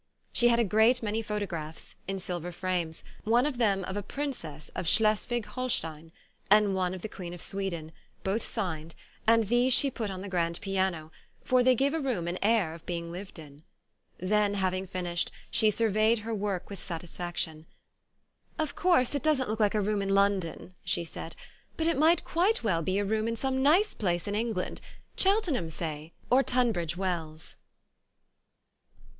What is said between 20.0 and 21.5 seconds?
in Lon don," she said,